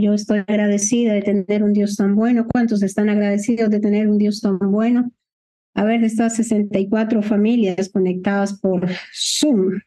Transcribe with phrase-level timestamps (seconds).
[0.00, 2.46] Yo estoy agradecida de tener un Dios tan bueno.
[2.50, 5.12] ¿Cuántos están agradecidos de tener un Dios tan bueno?
[5.74, 9.80] A ver, de estas 64 familias conectadas por Zoom.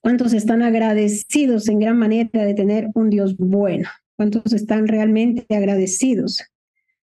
[0.00, 3.88] ¿Cuántos están agradecidos en gran manera de tener un Dios bueno?
[4.16, 6.42] ¿Cuántos están realmente agradecidos?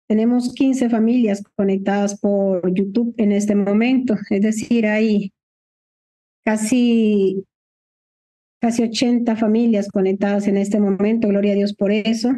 [0.09, 5.33] Tenemos 15 familias conectadas por YouTube en este momento, es decir, hay
[6.45, 7.45] casi,
[8.61, 12.33] casi 80 familias conectadas en este momento, gloria a Dios por eso.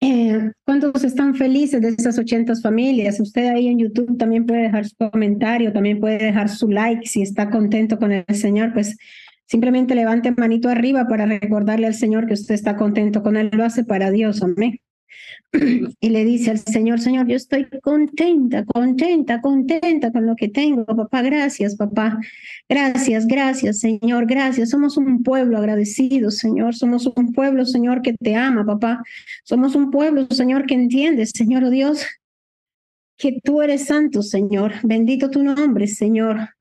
[0.00, 3.18] Eh, ¿Cuántos están felices de esas 80 familias?
[3.18, 7.22] Usted ahí en YouTube también puede dejar su comentario, también puede dejar su like si
[7.22, 8.96] está contento con el Señor, pues
[9.46, 13.64] simplemente levante manito arriba para recordarle al Señor que usted está contento con Él, lo
[13.64, 14.78] hace para Dios, amén.
[16.00, 20.84] Y le dice al Señor, Señor, yo estoy contenta, contenta, contenta con lo que tengo,
[20.84, 22.18] papá, gracias, papá,
[22.68, 24.70] gracias, gracias, Señor, gracias.
[24.70, 29.02] Somos un pueblo agradecido, Señor, somos un pueblo, Señor, que te ama, papá.
[29.44, 32.06] Somos un pueblo, Señor, que entiende, Señor oh Dios,
[33.16, 34.74] que tú eres santo, Señor.
[34.82, 36.55] Bendito tu nombre, Señor.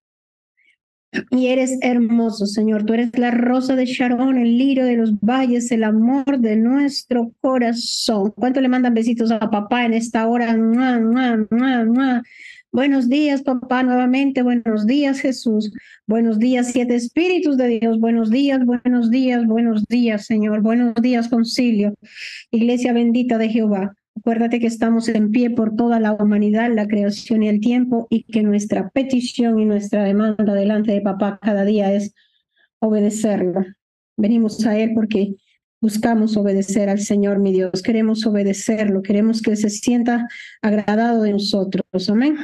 [1.32, 2.86] Y eres hermoso, Señor.
[2.86, 7.32] Tú eres la rosa de Sharon, el lirio de los valles, el amor de nuestro
[7.42, 8.34] corazón.
[8.36, 10.56] ¿Cuánto le mandan besitos a papá en esta hora?
[12.72, 14.42] Buenos días, papá, nuevamente.
[14.42, 15.72] Buenos días, Jesús.
[16.08, 18.00] Buenos días, siete espíritus de Dios.
[18.00, 20.62] Buenos días, buenos días, buenos días, Señor.
[20.62, 21.96] Buenos días, concilio.
[22.52, 23.96] Iglesia bendita de Jehová.
[24.18, 28.24] Acuérdate que estamos en pie por toda la humanidad, la creación y el tiempo, y
[28.24, 32.14] que nuestra petición y nuestra demanda delante de papá cada día es
[32.80, 33.66] obedecerlo.
[34.18, 35.36] Venimos a Él porque
[35.82, 37.84] buscamos obedecer al Señor, mi Dios.
[37.84, 40.28] Queremos obedecerlo, queremos que se sienta
[40.62, 42.10] agradado de nosotros.
[42.10, 42.38] Amén.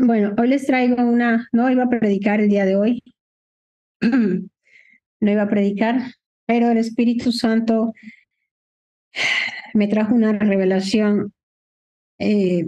[0.00, 3.02] Bueno, hoy les traigo una, no iba a predicar el día de hoy,
[4.00, 6.02] no iba a predicar,
[6.46, 7.92] pero el Espíritu Santo
[9.74, 11.32] me trajo una revelación
[12.18, 12.66] eh,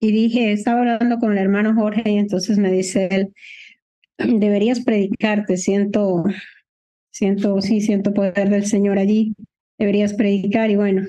[0.00, 3.34] y dije, estaba hablando con el hermano Jorge y entonces me dice él,
[4.18, 6.24] deberías predicarte, siento,
[7.10, 9.34] siento, sí, siento poder del Señor allí,
[9.78, 11.06] deberías predicar y bueno,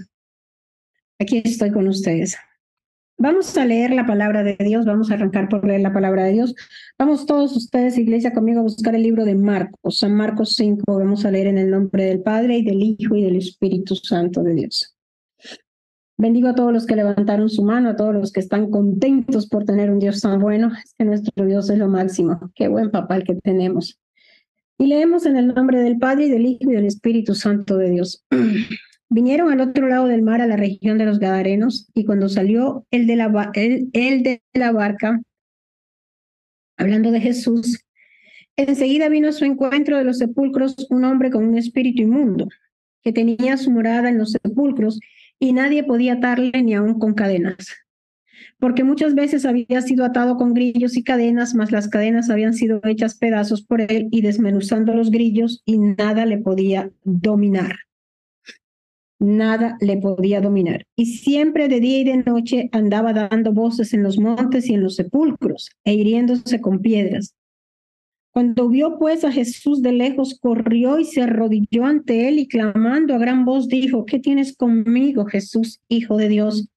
[1.19, 2.37] aquí estoy con ustedes.
[3.21, 6.31] Vamos a leer la palabra de Dios, vamos a arrancar por leer la palabra de
[6.31, 6.55] Dios.
[6.97, 11.23] Vamos todos ustedes, iglesia, conmigo a buscar el libro de Marcos, San Marcos 5, vamos
[11.23, 14.55] a leer en el nombre del Padre y del Hijo y del Espíritu Santo de
[14.55, 14.95] Dios.
[16.17, 19.65] Bendigo a todos los que levantaron su mano, a todos los que están contentos por
[19.65, 20.71] tener un Dios tan bueno.
[20.83, 22.51] Es que nuestro Dios es lo máximo.
[22.55, 23.99] Qué buen papá el que tenemos.
[24.79, 27.91] Y leemos en el nombre del Padre y del Hijo y del Espíritu Santo de
[27.91, 28.25] Dios.
[29.13, 32.87] Vinieron al otro lado del mar, a la región de los Gadarenos, y cuando salió
[32.91, 35.21] el de la, el, de la barca,
[36.77, 37.83] hablando de Jesús,
[38.55, 42.47] enseguida vino a su encuentro de los sepulcros un hombre con un espíritu inmundo,
[43.03, 45.01] que tenía su morada en los sepulcros,
[45.39, 47.67] y nadie podía atarle ni aun con cadenas,
[48.59, 52.79] porque muchas veces había sido atado con grillos y cadenas, mas las cadenas habían sido
[52.85, 57.75] hechas pedazos por él y desmenuzando los grillos, y nada le podía dominar
[59.21, 60.85] nada le podía dominar.
[60.95, 64.81] Y siempre de día y de noche andaba dando voces en los montes y en
[64.81, 67.35] los sepulcros, e hiriéndose con piedras.
[68.33, 73.13] Cuando vio pues a Jesús de lejos, corrió y se arrodilló ante él y clamando
[73.13, 76.69] a gran voz dijo, ¿qué tienes conmigo, Jesús, Hijo de Dios?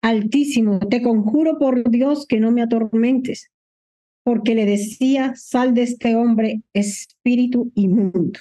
[0.00, 3.50] Altísimo, te conjuro por Dios que no me atormentes,
[4.24, 8.40] porque le decía, sal de este hombre, espíritu inmundo.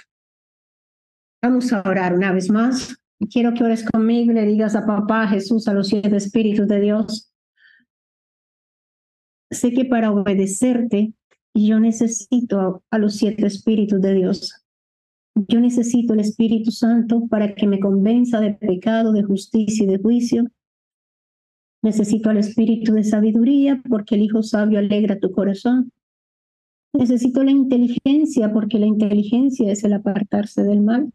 [1.43, 3.00] Vamos a orar una vez más.
[3.29, 6.79] Quiero que ores conmigo y le digas a papá Jesús, a los siete espíritus de
[6.79, 7.31] Dios.
[9.51, 11.13] Sé que para obedecerte
[11.53, 14.63] yo necesito a, los siete espíritus de Dios.
[15.35, 19.97] Yo necesito el Espíritu Santo para que me convenza de pecado, de justicia y de
[19.97, 20.47] juicio.
[21.83, 25.91] Necesito al Espíritu de sabiduría porque el Hijo sabio alegra tu corazón.
[26.93, 31.13] Necesito la inteligencia porque la inteligencia es el apartarse del mal.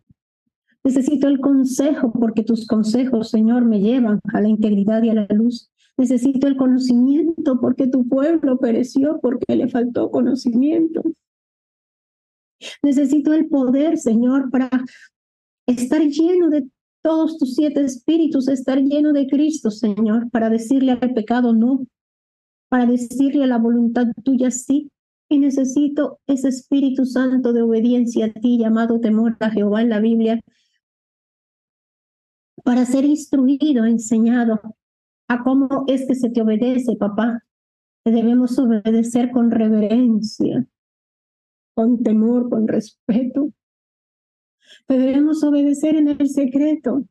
[0.86, 5.26] Necesito el consejo porque tus consejos, Señor, me llevan a la integridad y a la
[5.30, 5.68] luz.
[5.96, 11.02] Necesito el conocimiento porque tu pueblo pereció porque le faltó conocimiento.
[12.84, 14.70] Necesito el poder, Señor, para
[15.66, 16.68] estar lleno de
[17.02, 21.84] todos tus siete espíritus, estar lleno de Cristo, Señor, para decirle al pecado no,
[22.68, 24.88] para decirle a la voluntad tuya sí.
[25.28, 29.98] Y necesito ese Espíritu Santo de obediencia a ti, llamado temor a Jehová en la
[29.98, 30.40] Biblia,
[32.66, 34.60] para ser instruido, enseñado
[35.28, 37.44] a cómo es que se te obedece, papá.
[38.04, 40.66] Te debemos obedecer con reverencia.
[41.76, 43.52] con temor, con respeto.
[44.88, 47.04] debemos obedecer en el secreto,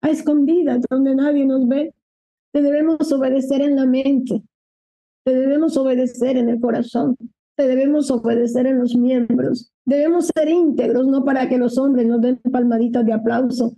[0.00, 1.94] a escondidas, donde nadie nos ve.
[2.52, 4.42] Te debemos obedecer en la mente.
[5.24, 7.16] Te debemos obedecer en el corazón.
[7.56, 9.70] Te debemos obedecer en los miembros.
[9.84, 13.76] Debemos ser íntegros, no para que los hombres nos den palmaditas de aplauso,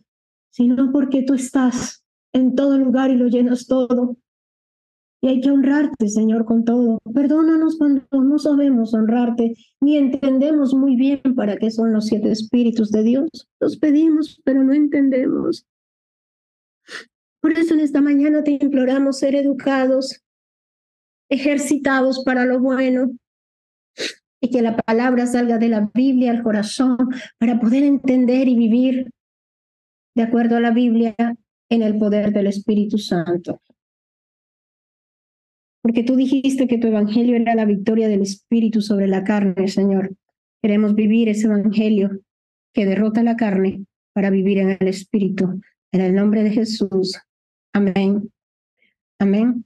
[0.57, 4.17] sino porque tú estás en todo lugar y lo llenas todo.
[5.21, 6.99] Y hay que honrarte, Señor, con todo.
[7.13, 12.91] Perdónanos cuando no sabemos honrarte, ni entendemos muy bien para qué son los siete espíritus
[12.91, 13.29] de Dios.
[13.61, 15.67] Los pedimos, pero no entendemos.
[17.43, 20.23] Por eso en esta mañana te imploramos ser educados,
[21.29, 23.11] ejercitados para lo bueno,
[24.41, 26.97] y que la palabra salga de la Biblia al corazón
[27.39, 29.11] para poder entender y vivir
[30.17, 31.15] de acuerdo a la Biblia
[31.69, 33.61] en el poder del Espíritu Santo.
[35.83, 40.17] Porque tú dijiste que tu evangelio era la victoria del Espíritu sobre la carne, Señor.
[40.63, 42.19] Queremos vivir ese evangelio
[42.73, 43.85] que derrota la carne
[44.15, 45.61] para vivir en el Espíritu.
[45.93, 47.21] En el nombre de Jesús.
[47.75, 48.33] Amén.
[49.19, 49.65] Amén.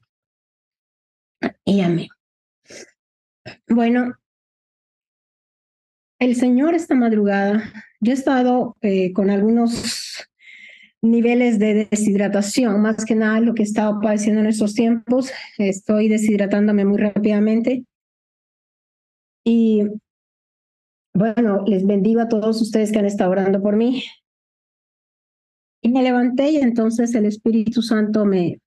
[1.64, 2.08] Y amén.
[3.68, 4.14] Bueno,
[6.18, 10.28] el Señor esta madrugada, yo he estado eh, con algunos
[11.02, 15.32] niveles de deshidratación, más que nada lo que he estado padeciendo en estos tiempos.
[15.58, 17.84] Estoy deshidratándome muy rápidamente.
[19.44, 19.82] Y
[21.14, 24.04] bueno, les bendigo a todos ustedes que han estado orando por mí.
[25.82, 28.60] Y me levanté y entonces el Espíritu Santo me,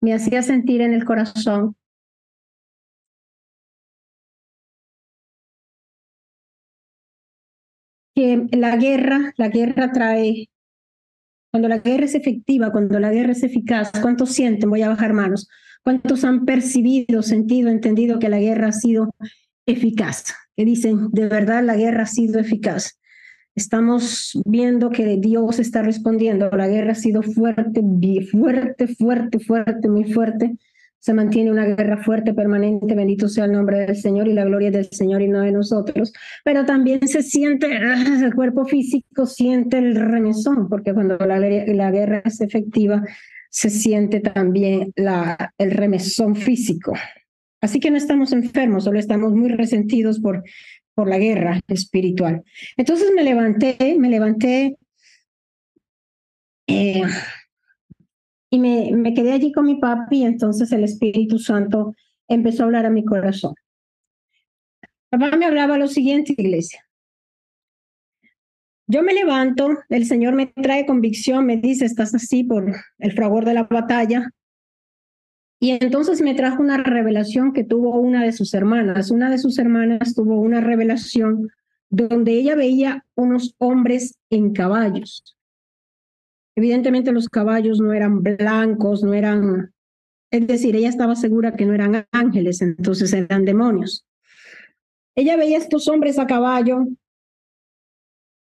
[0.00, 1.76] me hacía sentir en el corazón
[8.14, 10.48] que la guerra, la guerra trae,
[11.56, 14.68] cuando la guerra es efectiva, cuando la guerra es eficaz, ¿cuántos sienten?
[14.68, 15.48] Voy a bajar manos.
[15.82, 19.14] ¿Cuántos han percibido, sentido, entendido que la guerra ha sido
[19.64, 20.34] eficaz?
[20.54, 23.00] Que dicen, de verdad la guerra ha sido eficaz.
[23.54, 26.50] Estamos viendo que Dios está respondiendo.
[26.50, 27.80] La guerra ha sido fuerte,
[28.30, 30.58] fuerte, fuerte, fuerte, muy fuerte
[31.06, 34.72] se mantiene una guerra fuerte, permanente, bendito sea el nombre del Señor y la gloria
[34.72, 36.12] del Señor y no de nosotros,
[36.44, 37.68] pero también se siente,
[38.24, 43.04] el cuerpo físico siente el remesón, porque cuando la, la guerra es efectiva,
[43.50, 46.92] se siente también la, el remesón físico.
[47.60, 50.42] Así que no estamos enfermos, solo estamos muy resentidos por,
[50.92, 52.42] por la guerra espiritual.
[52.76, 54.76] Entonces me levanté, me levanté
[56.66, 57.04] eh,
[58.50, 61.94] y me, me quedé allí con mi papi y entonces el Espíritu Santo
[62.28, 63.54] empezó a hablar a mi corazón.
[65.10, 66.86] Papá me hablaba lo siguiente, iglesia.
[68.88, 73.44] Yo me levanto, el Señor me trae convicción, me dice, estás así por el fragor
[73.44, 74.30] de la batalla.
[75.58, 79.10] Y entonces me trajo una revelación que tuvo una de sus hermanas.
[79.10, 81.48] Una de sus hermanas tuvo una revelación
[81.88, 85.35] donde ella veía unos hombres en caballos.
[86.56, 89.74] Evidentemente los caballos no eran blancos, no eran,
[90.30, 94.06] es decir, ella estaba segura que no eran ángeles, entonces eran demonios.
[95.14, 96.86] Ella veía estos hombres a caballo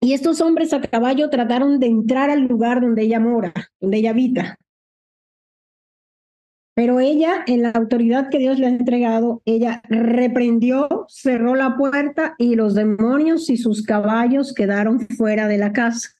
[0.00, 4.10] y estos hombres a caballo trataron de entrar al lugar donde ella mora, donde ella
[4.10, 4.58] habita.
[6.74, 12.36] Pero ella, en la autoridad que Dios le ha entregado, ella reprendió, cerró la puerta
[12.38, 16.17] y los demonios y sus caballos quedaron fuera de la casa.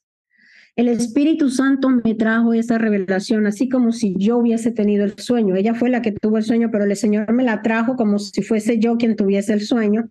[0.75, 5.55] El Espíritu Santo me trajo esa revelación, así como si yo hubiese tenido el sueño.
[5.55, 8.41] Ella fue la que tuvo el sueño, pero el Señor me la trajo como si
[8.41, 10.09] fuese yo quien tuviese el sueño.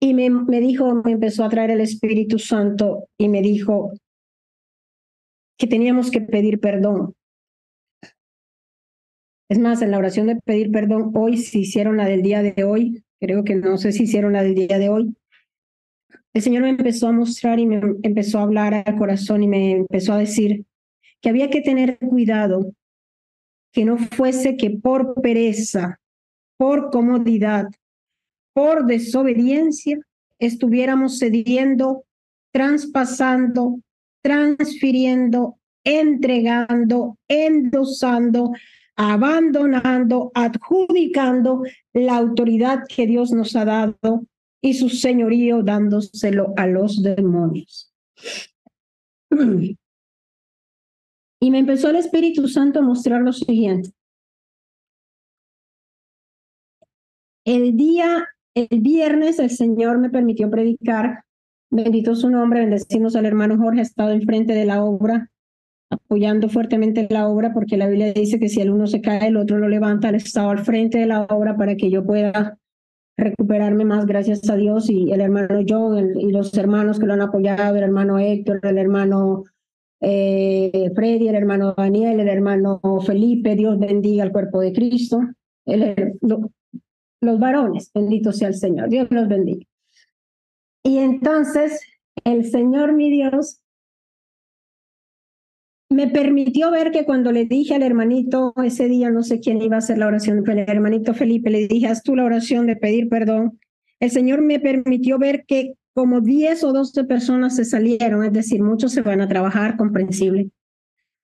[0.00, 3.92] Y me, me dijo, me empezó a traer el Espíritu Santo y me dijo
[5.58, 7.14] que teníamos que pedir perdón.
[9.50, 12.64] Es más, en la oración de pedir perdón, hoy, si hicieron la del día de
[12.64, 15.14] hoy, creo que no sé si hicieron la del día de hoy,
[16.32, 19.72] el Señor me empezó a mostrar y me empezó a hablar al corazón y me
[19.72, 20.64] empezó a decir
[21.20, 22.72] que había que tener cuidado,
[23.72, 26.00] que no fuese que por pereza,
[26.56, 27.68] por comodidad,
[28.54, 29.98] por desobediencia,
[30.38, 32.04] estuviéramos cediendo,
[32.52, 33.80] traspasando,
[34.22, 38.52] transfiriendo, entregando, endosando,
[38.96, 44.26] abandonando, adjudicando la autoridad que Dios nos ha dado
[44.60, 47.92] y su señorío dándoselo a los demonios.
[51.42, 53.92] Y me empezó el Espíritu Santo a mostrar lo siguiente.
[57.46, 61.24] El día, el viernes, el Señor me permitió predicar.
[61.70, 65.30] Bendito su nombre, bendecimos al hermano Jorge, ha estado enfrente de la obra,
[65.88, 69.38] apoyando fuertemente la obra, porque la Biblia dice que si el uno se cae, el
[69.38, 70.10] otro lo levanta.
[70.10, 72.59] Él estado al frente de la obra para que yo pueda
[73.20, 77.22] recuperarme más, gracias a Dios, y el hermano John y los hermanos que lo han
[77.22, 79.44] apoyado, el hermano Héctor, el hermano
[80.00, 85.20] eh, Freddy, el hermano Daniel, el hermano Felipe, Dios bendiga al cuerpo de Cristo,
[85.66, 89.66] el, los varones, bendito sea el Señor, Dios los bendiga.
[90.82, 91.80] Y entonces
[92.24, 93.62] el Señor mi Dios
[95.90, 99.74] me permitió ver que cuando le dije al hermanito ese día, no sé quién iba
[99.74, 103.08] a hacer la oración, el hermanito Felipe, le dije, haz tú la oración de pedir
[103.08, 103.58] perdón.
[103.98, 108.62] El Señor me permitió ver que como 10 o 12 personas se salieron, es decir,
[108.62, 110.50] muchos se van a trabajar, comprensible,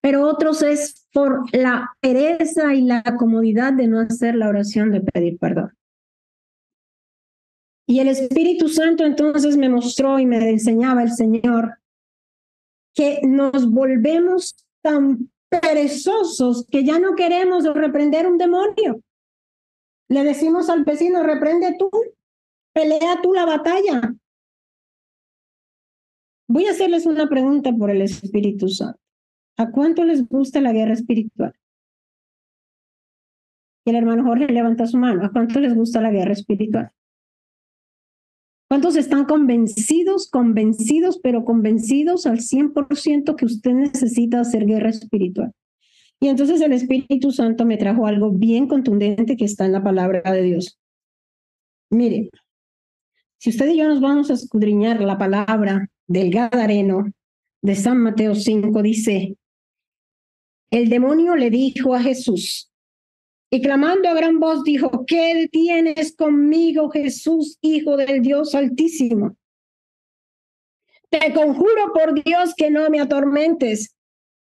[0.01, 5.01] pero otros es por la pereza y la comodidad de no hacer la oración de
[5.01, 5.73] pedir perdón.
[7.89, 11.79] Y el Espíritu Santo entonces me mostró y me enseñaba el Señor
[12.97, 19.01] que nos volvemos tan perezosos que ya no queremos reprender un demonio.
[20.09, 21.91] Le decimos al vecino, reprende tú,
[22.73, 24.15] pelea tú la batalla.
[26.49, 28.99] Voy a hacerles una pregunta por el Espíritu Santo.
[29.59, 31.55] ¿A cuánto les gusta la guerra espiritual?
[33.85, 35.25] Y el hermano Jorge levanta su mano.
[35.25, 36.93] ¿A cuánto les gusta la guerra espiritual?
[38.77, 45.55] ¿Cuántos están convencidos, convencidos, pero convencidos al 100% que usted necesita hacer guerra espiritual?
[46.21, 50.31] Y entonces el Espíritu Santo me trajo algo bien contundente que está en la palabra
[50.31, 50.79] de Dios.
[51.89, 52.29] Mire,
[53.39, 57.11] si usted y yo nos vamos a escudriñar la palabra del Gadareno
[57.63, 59.39] de San Mateo 5, dice,
[60.71, 62.71] el demonio le dijo a Jesús,
[63.51, 69.37] y clamando a gran voz dijo, ¿qué tienes conmigo, Jesús, Hijo del Dios Altísimo?
[71.09, 73.97] Te conjuro por Dios que no me atormentes,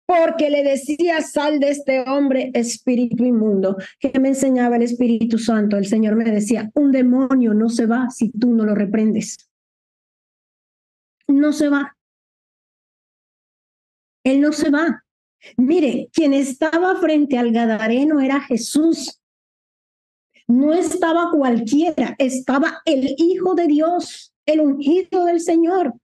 [0.06, 3.76] porque le decía, sal de este hombre, espíritu inmundo.
[3.98, 5.76] que me enseñaba el Espíritu Santo?
[5.76, 9.48] El Señor me decía, un demonio no se va si tú no lo reprendes.
[11.28, 11.96] No se va.
[14.24, 15.05] Él no se va.
[15.56, 19.20] Mire, quien estaba frente al Gadareno era Jesús.
[20.48, 25.94] No estaba cualquiera, estaba el Hijo de Dios, el ungido del Señor.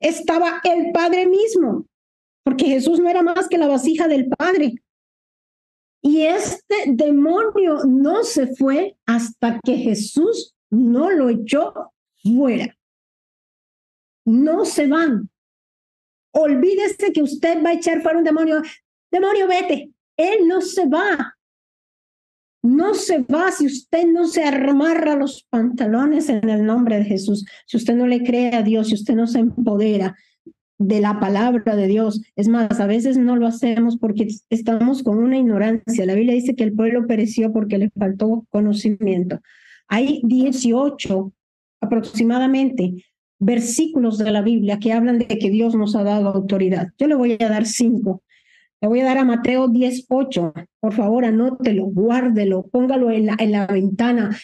[0.00, 1.86] Estaba el Padre mismo,
[2.42, 4.74] porque Jesús no era más que la vasija del Padre.
[6.02, 12.74] Y este demonio no se fue hasta que Jesús no lo echó fuera.
[14.24, 15.29] No se van.
[16.32, 18.62] Olvídese que usted va a echar fuera un demonio.
[19.10, 19.90] Demonio, vete.
[20.16, 21.36] Él no se va.
[22.62, 27.46] No se va si usted no se amarra los pantalones en el nombre de Jesús.
[27.66, 30.14] Si usted no le cree a Dios, si usted no se empodera
[30.80, 32.22] de la palabra de Dios.
[32.36, 36.06] Es más, a veces no lo hacemos porque estamos con una ignorancia.
[36.06, 39.40] La Biblia dice que el pueblo pereció porque le faltó conocimiento.
[39.88, 41.32] Hay 18
[41.82, 43.04] aproximadamente
[43.40, 46.92] versículos de la Biblia que hablan de que Dios nos ha dado autoridad.
[46.98, 48.22] Yo le voy a dar cinco.
[48.80, 50.68] Le voy a dar a Mateo 10.8.
[50.78, 54.36] Por favor, anótelo, guárdelo, póngalo en la, en la ventana,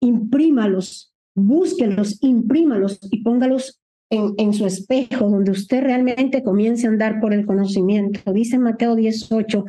[0.00, 3.80] imprímalos, búsquelos, imprímalos y póngalos
[4.10, 8.32] en, en, su espejo, donde usted realmente comience a andar por el conocimiento.
[8.32, 9.64] Dice Mateo 18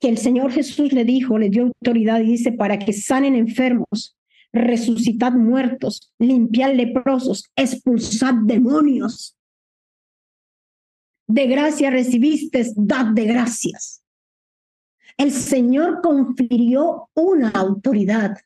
[0.00, 4.16] que el Señor Jesús le dijo, le dio autoridad y dice, para que sanen enfermos,
[4.52, 9.36] resucitad muertos, limpiar leprosos, expulsad demonios.
[11.26, 14.02] De gracia recibiste, dad de gracias.
[15.16, 18.36] El Señor confirió una autoridad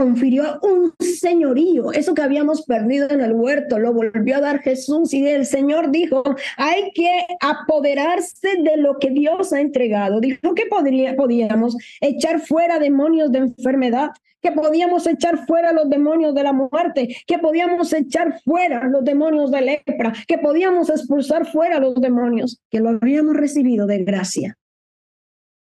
[0.00, 5.12] confirió un señorío, eso que habíamos perdido en el huerto, lo volvió a dar Jesús
[5.12, 6.22] y el Señor dijo,
[6.56, 10.20] hay que apoderarse de lo que Dios ha entregado.
[10.20, 16.34] Dijo que podría, podíamos echar fuera demonios de enfermedad, que podíamos echar fuera los demonios
[16.34, 21.78] de la muerte, que podíamos echar fuera los demonios de lepra, que podíamos expulsar fuera
[21.78, 24.56] los demonios, que lo habíamos recibido de gracia.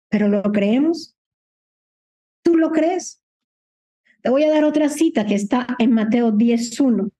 [0.10, 1.16] Pero ¿lo creemos?
[2.44, 3.22] ¿Tú lo crees?
[4.30, 7.12] Voy a dar otra cita que está en Mateo 10.1.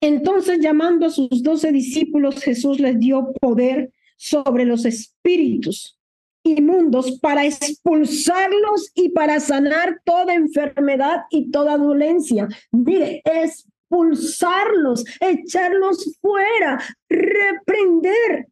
[0.00, 5.98] Entonces, llamando a sus doce discípulos, Jesús les dio poder sobre los espíritus
[6.44, 12.48] inmundos para expulsarlos y para sanar toda enfermedad y toda dolencia.
[12.72, 18.48] Mire, expulsarlos, echarlos fuera, reprender.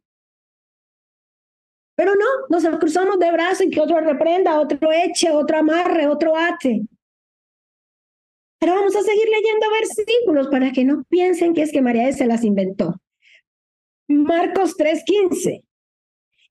[1.96, 6.36] Pero no, nos cruzamos de brazos y que otro reprenda, otro eche, otro amarre, otro
[6.36, 6.82] ate.
[8.60, 12.26] Pero vamos a seguir leyendo versículos para que no piensen que es que María se
[12.26, 13.00] las inventó.
[14.06, 15.64] Marcos 3:15.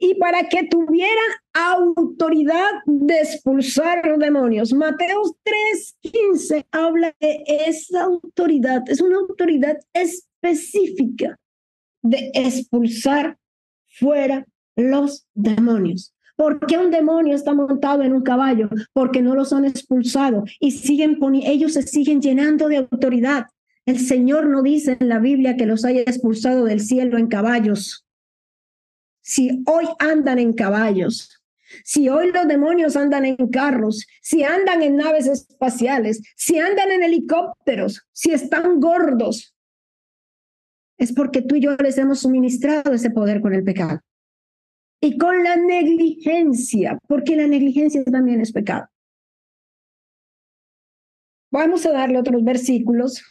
[0.01, 1.21] y para que tuviera
[1.53, 4.71] autoridad de expulsar los demonios.
[4.73, 11.37] Mateo 3:15 habla de esa autoridad, es una autoridad específica
[12.01, 13.37] de expulsar
[13.87, 14.45] fuera
[14.77, 16.13] los demonios.
[16.39, 18.69] ¿Por qué un demonio está montado en un caballo?
[18.93, 23.47] Porque no los han expulsado y siguen ellos se siguen llenando de autoridad.
[23.85, 28.05] El Señor no dice en la Biblia que los haya expulsado del cielo en caballos.
[29.21, 31.41] Si hoy andan en caballos,
[31.83, 37.03] si hoy los demonios andan en carros, si andan en naves espaciales, si andan en
[37.03, 39.53] helicópteros, si están gordos,
[40.97, 43.99] es porque tú y yo les hemos suministrado ese poder con el pecado
[45.01, 48.87] y con la negligencia, porque la negligencia también es pecado.
[51.51, 53.23] Vamos a darle otros versículos.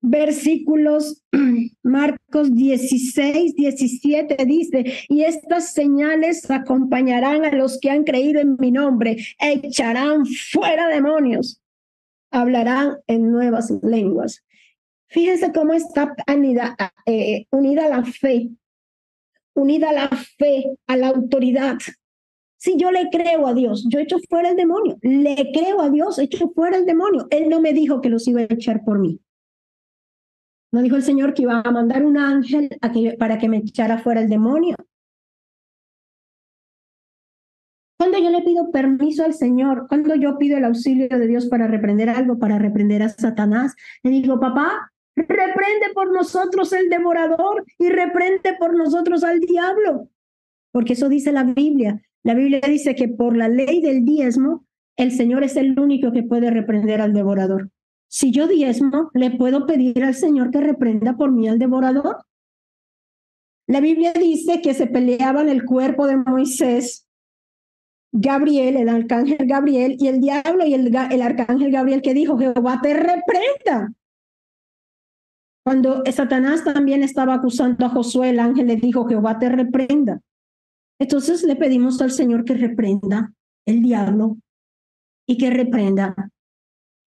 [0.00, 1.24] Versículos
[1.82, 8.70] Marcos 16, 17 dice, y estas señales acompañarán a los que han creído en mi
[8.70, 11.60] nombre, echarán fuera demonios,
[12.30, 14.44] hablarán en nuevas lenguas.
[15.08, 18.50] Fíjense cómo está unida, eh, unida la fe
[19.56, 21.78] unida a la fe, a la autoridad.
[22.58, 24.98] Si yo le creo a Dios, yo echo fuera el demonio.
[25.02, 27.26] Le creo a Dios, echo fuera el demonio.
[27.30, 29.20] Él no me dijo que los iba a echar por mí.
[30.72, 32.70] No dijo el Señor que iba a mandar un ángel
[33.18, 34.76] para que me echara fuera el demonio.
[37.98, 41.66] Cuando yo le pido permiso al Señor, cuando yo pido el auxilio de Dios para
[41.66, 47.88] reprender algo, para reprender a Satanás, le digo, papá, Reprende por nosotros el devorador y
[47.88, 50.10] reprende por nosotros al diablo.
[50.72, 52.02] Porque eso dice la Biblia.
[52.22, 56.22] La Biblia dice que por la ley del diezmo, el Señor es el único que
[56.22, 57.70] puede reprender al devorador.
[58.08, 62.18] Si yo diezmo, ¿le puedo pedir al Señor que reprenda por mí al devorador?
[63.66, 67.06] La Biblia dice que se peleaban el cuerpo de Moisés,
[68.12, 72.80] Gabriel, el arcángel Gabriel, y el diablo y el, el arcángel Gabriel que dijo, Jehová
[72.82, 73.92] te reprenda.
[75.66, 80.20] Cuando Satanás también estaba acusando a Josué, el ángel le dijo, Jehová te reprenda.
[81.00, 83.32] Entonces le pedimos al Señor que reprenda
[83.66, 84.36] el diablo
[85.26, 86.30] y que reprenda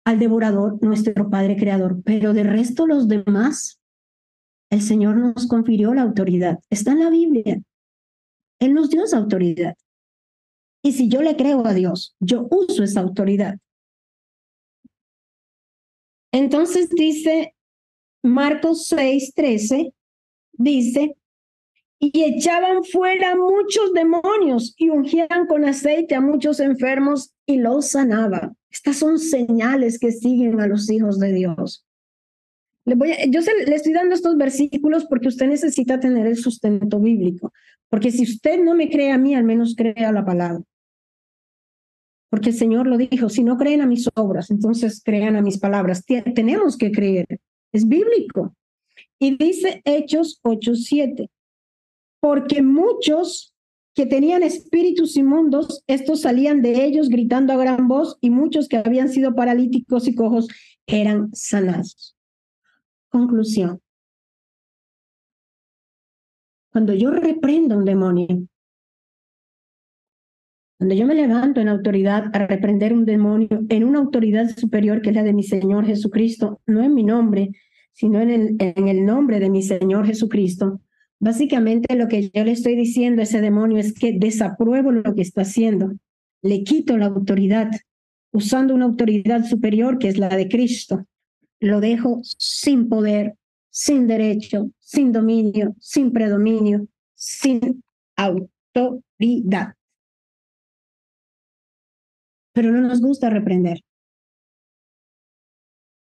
[0.05, 2.01] al devorador, nuestro Padre Creador.
[2.05, 3.81] Pero de resto los demás,
[4.71, 6.59] el Señor nos confirió la autoridad.
[6.69, 7.61] Está en la Biblia.
[8.61, 9.75] Él nos dio autoridad.
[10.81, 13.57] Y si yo le creo a Dios, yo uso esa autoridad.
[16.31, 17.51] Entonces dice
[18.25, 19.93] Marcos 6, 13
[20.53, 21.15] dice,
[21.99, 28.57] y echaban fuera muchos demonios y ungían con aceite a muchos enfermos y los sanaban.
[28.69, 31.85] Estas son señales que siguen a los hijos de Dios.
[32.85, 37.51] Le voy yo le estoy dando estos versículos porque usted necesita tener el sustento bíblico.
[37.89, 40.63] Porque si usted no me cree a mí, al menos crea la palabra.
[42.29, 45.57] Porque el Señor lo dijo, si no creen a mis obras, entonces crean a mis
[45.57, 46.03] palabras.
[46.05, 47.39] Tenemos que creer.
[47.75, 48.55] Es bíblico.
[49.19, 51.29] Y dice Hechos 8:7,
[52.21, 53.53] porque muchos
[53.93, 58.77] que tenían espíritus inmundos, estos salían de ellos gritando a gran voz y muchos que
[58.77, 60.47] habían sido paralíticos y cojos
[60.87, 62.15] eran sanados.
[63.09, 63.81] Conclusión.
[66.71, 68.47] Cuando yo reprendo un demonio,
[70.77, 75.09] cuando yo me levanto en autoridad a reprender un demonio en una autoridad superior que
[75.09, 77.51] es la de mi Señor Jesucristo, no en mi nombre,
[77.95, 80.81] sino en el, nombre de mi Señor Jesucristo,
[81.19, 85.21] básicamente lo que yo le estoy diciendo a ese demonio es que desapruebo lo que
[85.21, 85.93] está haciendo,
[86.41, 87.71] le quito la autoridad,
[88.33, 91.07] usando una autoridad superior que es la de Cristo,
[91.61, 93.35] lo dejo sin poder,
[93.69, 97.81] sin derecho, sin dominio, sin predominio, sin
[98.17, 99.73] autoridad.
[102.51, 103.79] Pero no nos gusta reprender.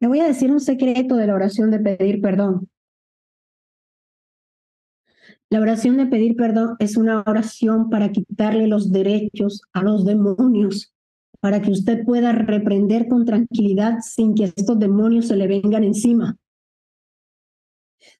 [0.03, 2.69] Le voy a decir un secreto de la oración de pedir perdón.
[5.49, 10.93] La oración de pedir perdón es una oración para quitarle los derechos a los demonios,
[11.39, 16.37] para que usted pueda reprender con tranquilidad sin que estos demonios se le vengan encima.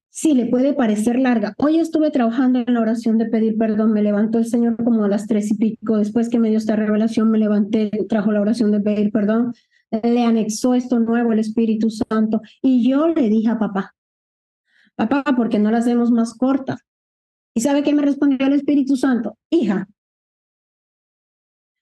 [0.07, 1.53] Sí, le puede parecer larga.
[1.57, 3.91] Hoy estuve trabajando en la oración de pedir perdón.
[3.91, 5.97] Me levantó el Señor como a las tres y pico.
[5.97, 9.53] Después que me dio esta revelación, me levanté, trajo la oración de pedir perdón
[10.01, 12.41] le anexó esto nuevo el Espíritu Santo.
[12.61, 13.95] Y yo le dije a papá,
[14.95, 16.79] papá, ¿por qué no la hacemos más corta?
[17.55, 19.37] ¿Y sabe qué me respondió el Espíritu Santo?
[19.49, 19.87] Hija,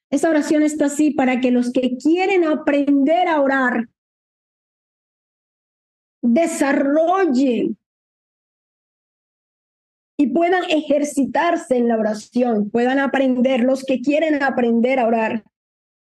[0.09, 3.87] esta oración está así para que los que quieren aprender a orar
[6.21, 7.77] desarrollen
[10.17, 15.43] y puedan ejercitarse en la oración, puedan aprender los que quieren aprender a orar.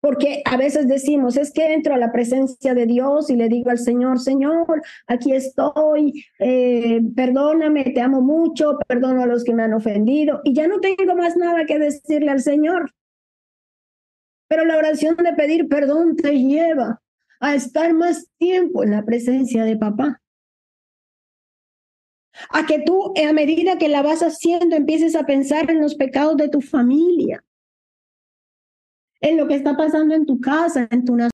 [0.00, 3.70] Porque a veces decimos, es que entro a la presencia de Dios y le digo
[3.70, 9.62] al Señor, Señor, aquí estoy, eh, perdóname, te amo mucho, perdono a los que me
[9.62, 12.92] han ofendido y ya no tengo más nada que decirle al Señor.
[14.48, 17.00] Pero la oración de pedir perdón te lleva
[17.38, 20.20] a estar más tiempo en la presencia de papá.
[22.50, 26.36] A que tú, a medida que la vas haciendo, empieces a pensar en los pecados
[26.36, 27.44] de tu familia,
[29.20, 31.30] en lo que está pasando en tu casa, en tu nación.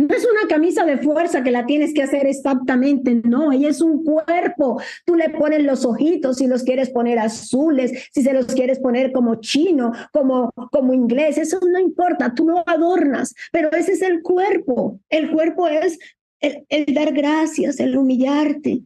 [0.00, 3.80] No es una camisa de fuerza que la tienes que hacer exactamente, no, ella es
[3.80, 4.80] un cuerpo.
[5.04, 9.10] Tú le pones los ojitos si los quieres poner azules, si se los quieres poner
[9.10, 14.22] como chino, como, como inglés, eso no importa, tú lo adornas, pero ese es el
[14.22, 15.00] cuerpo.
[15.08, 15.98] El cuerpo es
[16.40, 18.82] el dar gracias, el humillarte,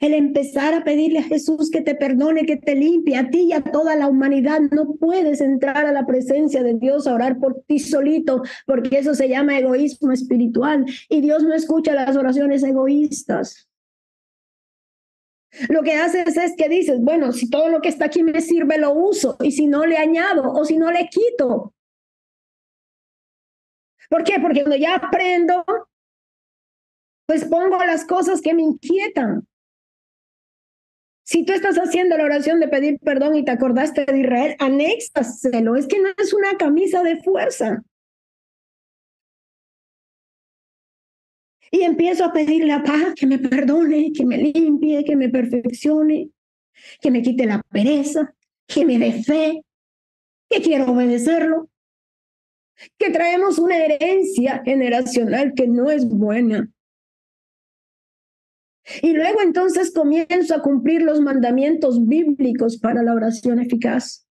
[0.00, 3.52] el empezar a pedirle a Jesús que te perdone, que te limpie a ti y
[3.52, 4.60] a toda la humanidad.
[4.70, 9.14] No puedes entrar a la presencia de Dios a orar por ti solito, porque eso
[9.14, 10.86] se llama egoísmo espiritual.
[11.08, 13.68] Y Dios no escucha las oraciones egoístas.
[15.68, 18.78] Lo que haces es que dices, bueno, si todo lo que está aquí me sirve,
[18.78, 19.36] lo uso.
[19.40, 21.74] Y si no le añado o si no le quito.
[24.10, 24.34] ¿Por qué?
[24.40, 25.64] Porque cuando ya aprendo,
[27.26, 29.46] pues pongo las cosas que me inquietan.
[31.24, 35.74] Si tú estás haciendo la oración de pedir perdón y te acordaste de Israel, anéxaselo.
[35.74, 37.82] Es que no es una camisa de fuerza.
[41.70, 46.28] Y empiezo a pedirle a paz que me perdone, que me limpie, que me perfeccione,
[47.00, 48.34] que me quite la pereza,
[48.66, 49.62] que me dé fe,
[50.48, 51.70] que quiero obedecerlo,
[52.98, 56.70] que traemos una herencia generacional que no es buena.
[59.02, 64.26] Y luego entonces comienzo a cumplir los mandamientos bíblicos para la oración eficaz.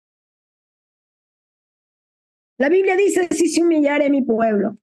[2.58, 4.78] La Biblia dice, si se humillare mi pueblo,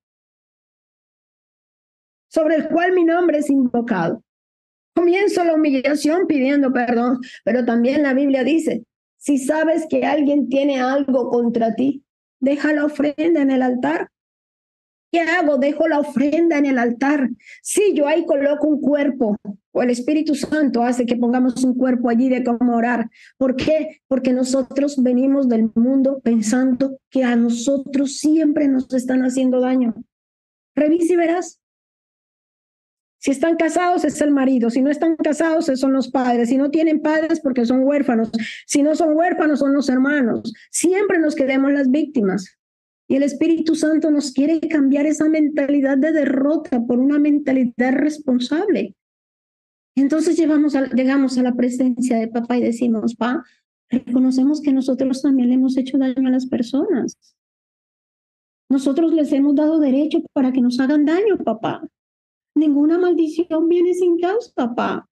[2.28, 4.22] sobre el cual mi nombre es invocado.
[4.94, 8.85] Comienzo la humillación pidiendo perdón, pero también la Biblia dice,
[9.16, 12.04] si sabes que alguien tiene algo contra ti,
[12.40, 14.11] deja la ofrenda en el altar
[15.12, 15.59] ¿Qué hago?
[15.59, 17.28] Dejo la ofrenda en el altar.
[17.62, 19.37] Sí, yo ahí coloco un cuerpo,
[19.72, 23.11] o el Espíritu Santo hace que pongamos un cuerpo allí de cómo orar.
[23.37, 24.00] ¿Por qué?
[24.09, 29.94] Porque nosotros venimos del mundo pensando que a nosotros siempre nos están haciendo daño.
[30.74, 31.61] Revisa y verás.
[33.18, 36.70] Si están casados es el marido, si no están casados son los padres, si no
[36.70, 38.30] tienen padres porque son huérfanos,
[38.66, 40.52] si no son huérfanos son los hermanos.
[40.70, 42.56] Siempre nos queremos las víctimas.
[43.09, 48.94] Y el Espíritu Santo nos quiere cambiar esa mentalidad de derrota por una mentalidad responsable.
[49.96, 53.44] Entonces llegamos a la presencia de papá y decimos, pa,
[53.88, 57.18] reconocemos que nosotros también le hemos hecho daño a las personas.
[58.70, 61.83] Nosotros les hemos dado derecho para que nos hagan daño, papá.
[62.55, 65.09] Ninguna maldición viene sin causa, papá.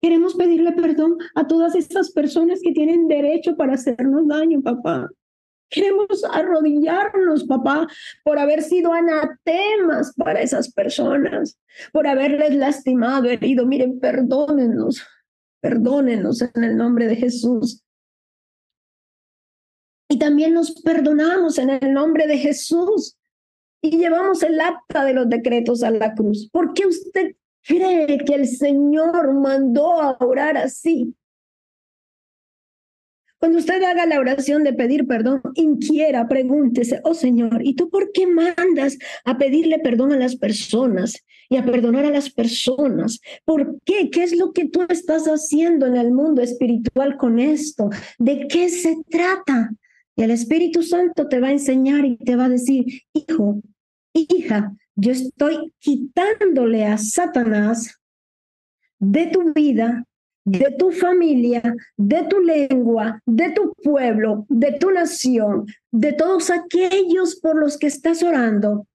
[0.00, 5.10] Queremos pedirle perdón a todas estas personas que tienen derecho para hacernos daño, papá.
[5.68, 7.86] Queremos arrodillarnos, papá,
[8.24, 11.58] por haber sido anatemas para esas personas,
[11.92, 13.66] por haberles lastimado, herido.
[13.66, 15.06] Miren, perdónenos,
[15.60, 17.82] perdónenos en el nombre de Jesús.
[20.08, 23.18] Y también nos perdonamos en el nombre de Jesús
[23.82, 26.48] y llevamos el acta de los decretos a la cruz.
[26.50, 27.36] ¿Por qué usted
[27.68, 31.14] cree que el Señor mandó a orar así.
[33.38, 38.10] Cuando usted haga la oración de pedir perdón, inquiera, pregúntese, oh Señor, ¿y tú por
[38.10, 43.20] qué mandas a pedirle perdón a las personas y a perdonar a las personas?
[43.44, 44.10] ¿Por qué?
[44.10, 47.90] ¿Qué es lo que tú estás haciendo en el mundo espiritual con esto?
[48.18, 49.70] ¿De qué se trata?
[50.16, 53.62] Y el Espíritu Santo te va a enseñar y te va a decir, hijo,
[54.12, 58.00] hija, yo estoy quitándole a Satanás
[58.98, 60.07] de tu vida,
[60.50, 61.62] de tu familia,
[61.96, 67.86] de tu lengua, de tu pueblo, de tu nación, de todos aquellos por los que
[67.86, 68.86] estás orando,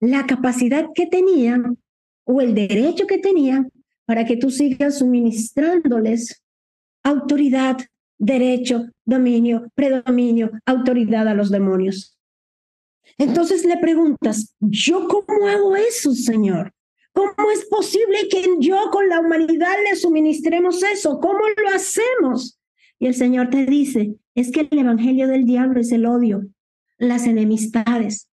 [0.00, 1.78] la capacidad que tenían
[2.24, 3.70] o el derecho que tenían
[4.06, 6.42] para que tú sigas suministrándoles
[7.02, 7.76] autoridad,
[8.18, 12.16] derecho, dominio, predominio, autoridad a los demonios.
[13.18, 16.72] Entonces le preguntas, ¿yo cómo hago eso, Señor?
[17.14, 21.20] ¿Cómo es posible que yo con la humanidad le suministremos eso?
[21.20, 22.58] ¿Cómo lo hacemos?
[22.98, 26.42] Y el Señor te dice, es que el Evangelio del diablo es el odio,
[26.98, 28.28] las enemistades,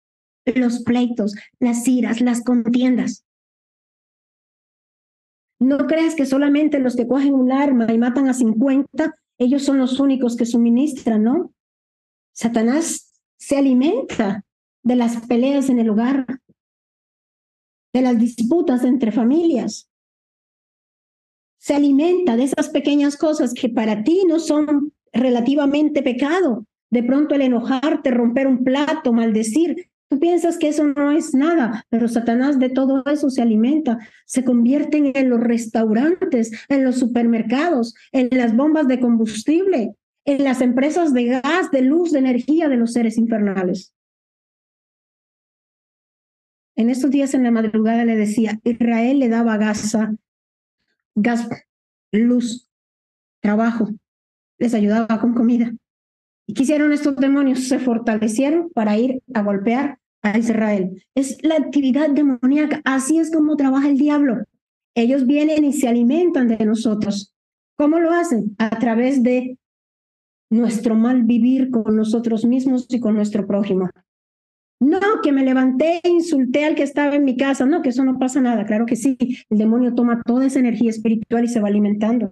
[0.46, 3.24] los pleitos, las iras, las contiendas.
[5.58, 9.78] No creas que solamente los que cogen un arma y matan a 50, ellos son
[9.78, 11.52] los únicos que suministran, ¿no?
[12.32, 14.44] Satanás se alimenta
[14.84, 16.38] de las peleas en el hogar,
[17.92, 19.88] de las disputas entre familias.
[21.59, 26.66] Se alimenta de esas pequeñas cosas que para ti no son relativamente pecado.
[26.90, 31.85] De pronto el enojarte, romper un plato, maldecir, Tú piensas que eso no es nada,
[31.90, 37.94] pero Satanás de todo eso se alimenta, se convierten en los restaurantes, en los supermercados,
[38.12, 42.77] en las bombas de combustible, en las empresas de gas, de luz, de energía de
[42.77, 43.92] los seres infernales.
[46.78, 49.98] En estos días en la madrugada le decía, Israel le daba gas,
[51.16, 51.48] gas,
[52.12, 52.70] luz,
[53.40, 53.88] trabajo,
[54.58, 55.74] les ayudaba con comida.
[56.46, 57.66] ¿Y qué hicieron estos demonios?
[57.66, 61.04] Se fortalecieron para ir a golpear a Israel.
[61.16, 62.80] Es la actividad demoníaca.
[62.84, 64.44] Así es como trabaja el diablo.
[64.94, 67.34] Ellos vienen y se alimentan de nosotros.
[67.74, 68.54] ¿Cómo lo hacen?
[68.56, 69.58] A través de
[70.48, 73.90] nuestro mal vivir con nosotros mismos y con nuestro prójimo.
[74.80, 77.66] No, que me levanté e insulté al que estaba en mi casa.
[77.66, 78.64] No, que eso no pasa nada.
[78.64, 79.16] Claro que sí.
[79.50, 82.30] El demonio toma toda esa energía espiritual y se va alimentando.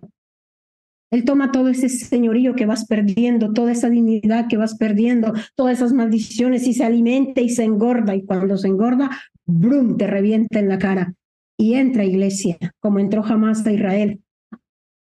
[1.11, 5.78] Él toma todo ese señorío que vas perdiendo, toda esa dignidad que vas perdiendo, todas
[5.78, 8.14] esas maldiciones y se alimenta y se engorda.
[8.14, 9.11] Y cuando se engorda,
[9.44, 9.96] ¡brum!
[9.96, 11.14] te revienta en la cara.
[11.59, 14.20] Y entra a iglesia, como entró jamás a Israel,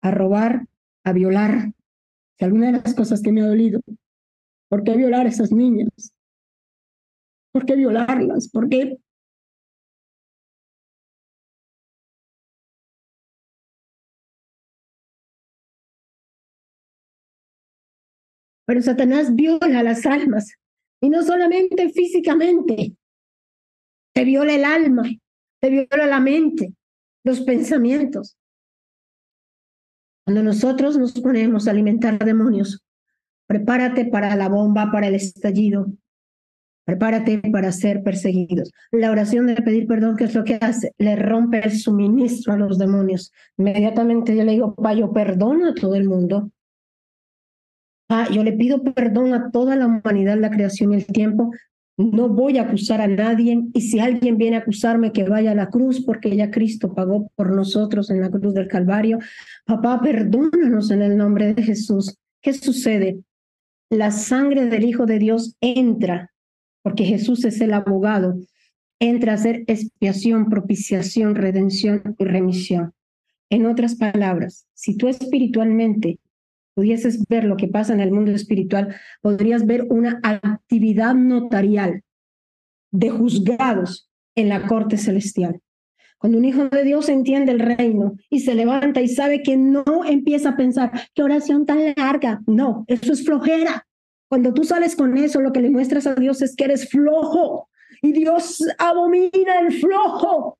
[0.02, 0.68] a robar,
[1.04, 1.74] a violar.
[2.38, 3.82] Si alguna de las cosas que me ha dolido,
[4.70, 6.15] ¿por qué violar a esas niñas?
[7.56, 8.50] ¿Por qué violarlas?
[8.50, 8.98] ¿Por qué
[18.66, 20.52] Pero Satanás viola las almas
[21.02, 22.98] y no solamente físicamente,
[24.14, 25.04] te viola el alma,
[25.62, 26.74] te viola la mente,
[27.24, 28.36] los pensamientos.
[30.26, 32.84] Cuando nosotros nos ponemos a alimentar demonios,
[33.48, 35.86] prepárate para la bomba, para el estallido,
[36.86, 38.72] prepárate para ser perseguidos.
[38.92, 40.94] La oración de pedir perdón, ¿qué es lo que hace?
[40.98, 43.32] Le rompe el suministro a los demonios.
[43.58, 46.52] Inmediatamente yo le digo, Payo, perdona a todo el mundo.
[48.08, 51.52] Ah, yo le pido perdón a toda la humanidad, la creación y el tiempo.
[51.98, 55.56] No voy a acusar a nadie y si alguien viene a acusarme que vaya a
[55.56, 59.18] la cruz porque ya Cristo pagó por nosotros en la cruz del Calvario.
[59.66, 62.18] Papá, perdónanos en el nombre de Jesús.
[62.42, 63.22] ¿Qué sucede?
[63.90, 66.32] La sangre del Hijo de Dios entra,
[66.86, 68.38] porque Jesús es el abogado,
[69.00, 72.94] entra a hacer expiación, propiciación, redención y remisión.
[73.50, 76.20] En otras palabras, si tú espiritualmente
[76.76, 82.04] pudieses ver lo que pasa en el mundo espiritual, podrías ver una actividad notarial
[82.92, 85.60] de juzgados en la corte celestial.
[86.20, 89.84] Cuando un hijo de Dios entiende el reino y se levanta y sabe que no
[90.08, 92.42] empieza a pensar, qué oración tan larga.
[92.46, 93.88] No, eso es flojera.
[94.28, 97.70] Cuando tú sales con eso, lo que le muestras a Dios es que eres flojo
[98.02, 100.58] y Dios abomina el flojo.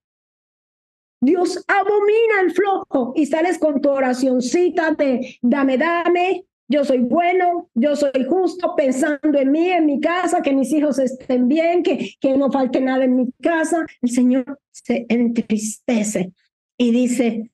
[1.22, 7.70] Dios abomina el flojo y sales con tu oracioncita de dame, dame, yo soy bueno,
[7.74, 12.16] yo soy justo, pensando en mí, en mi casa, que mis hijos estén bien, que,
[12.20, 13.86] que no falte nada en mi casa.
[14.02, 16.32] El Señor se entristece
[16.78, 17.52] y dice,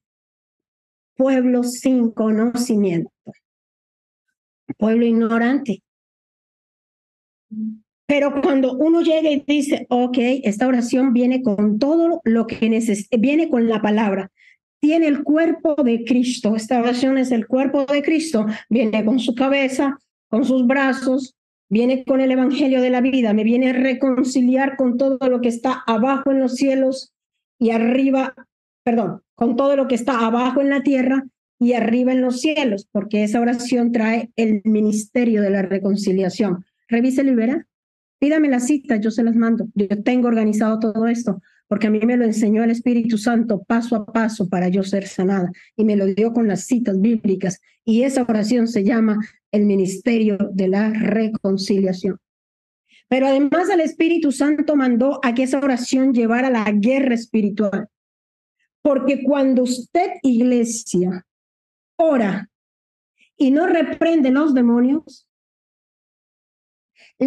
[1.16, 3.12] pueblo sin conocimiento,
[4.78, 5.84] pueblo ignorante.
[8.08, 13.16] Pero cuando uno llega y dice, ok, esta oración viene con todo lo que necesita,
[13.18, 14.32] viene con la palabra,
[14.82, 19.36] tiene el cuerpo de Cristo, esta oración es el cuerpo de Cristo, viene con su
[19.36, 21.36] cabeza, con sus brazos,
[21.70, 25.48] viene con el Evangelio de la vida, me viene a reconciliar con todo lo que
[25.48, 27.14] está abajo en los cielos
[27.60, 28.34] y arriba,
[28.84, 31.26] perdón, con todo lo que está abajo en la tierra
[31.60, 36.66] y arriba en los cielos, porque esa oración trae el ministerio de la reconciliación.
[36.92, 37.66] Revise y verá.
[38.20, 39.68] Pídame las citas, yo se las mando.
[39.74, 43.96] Yo tengo organizado todo esto, porque a mí me lo enseñó el Espíritu Santo paso
[43.96, 45.50] a paso para yo ser sanada.
[45.78, 47.62] Y me lo dio con las citas bíblicas.
[47.86, 49.18] Y esa oración se llama
[49.52, 52.20] el ministerio de la reconciliación.
[53.08, 57.88] Pero además el Espíritu Santo mandó a que esa oración llevara la guerra espiritual.
[58.82, 61.26] Porque cuando usted, iglesia,
[61.98, 62.50] ora
[63.38, 65.26] y no reprende los demonios,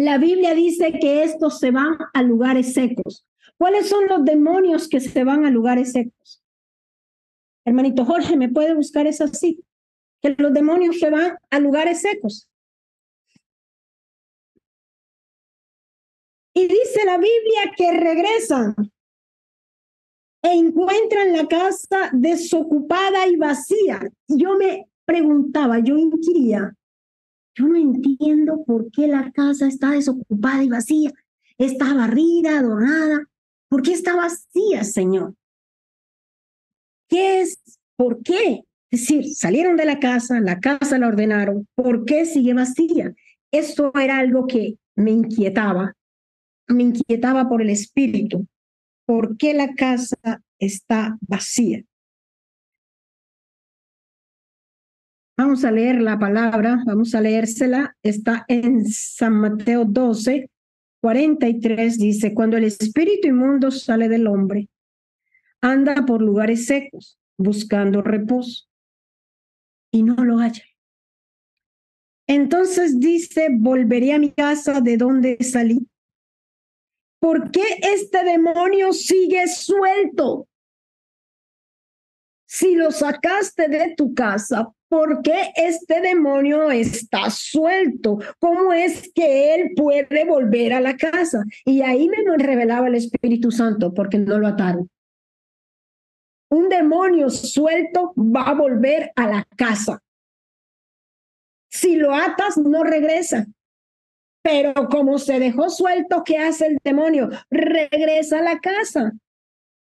[0.03, 3.25] la Biblia dice que estos se van a lugares secos.
[3.57, 6.43] ¿Cuáles son los demonios que se van a lugares secos?
[7.65, 9.63] Hermanito Jorge, ¿me puede buscar esa cita?
[10.21, 12.49] Que los demonios se van a lugares secos.
[16.53, 18.75] Y dice la Biblia que regresan.
[20.41, 23.99] e encuentran la casa desocupada y vacía.
[24.27, 26.75] Yo me preguntaba, yo inquiría,
[27.55, 31.11] yo no entiendo por qué la casa está desocupada y vacía,
[31.57, 33.29] está barrida, adornada.
[33.69, 35.35] ¿Por qué está vacía, Señor?
[37.07, 37.59] ¿Qué es?
[37.95, 38.63] ¿Por qué?
[38.91, 43.13] Es decir, salieron de la casa, la casa la ordenaron, ¿por qué sigue vacía?
[43.51, 45.93] Esto era algo que me inquietaba,
[46.67, 48.47] me inquietaba por el espíritu.
[49.05, 51.83] ¿Por qué la casa está vacía?
[55.37, 57.97] Vamos a leer la palabra, vamos a leérsela.
[58.01, 60.49] Está en San Mateo 12,
[61.01, 61.99] 43.
[61.99, 64.69] Dice, cuando el espíritu inmundo sale del hombre,
[65.59, 68.65] anda por lugares secos, buscando reposo,
[69.91, 70.63] y no lo halla.
[72.27, 75.85] Entonces dice, volveré a mi casa de donde salí.
[77.19, 80.47] ¿Por qué este demonio sigue suelto?
[82.55, 88.17] Si lo sacaste de tu casa, ¿por qué este demonio está suelto?
[88.39, 91.43] ¿Cómo es que él puede volver a la casa?
[91.65, 94.89] Y ahí me revelaba el Espíritu Santo porque no lo ataron.
[96.49, 100.01] Un demonio suelto va a volver a la casa.
[101.69, 103.47] Si lo atas, no regresa.
[104.41, 107.31] Pero como se dejó suelto, ¿qué hace el demonio?
[107.49, 109.11] Regresa a la casa.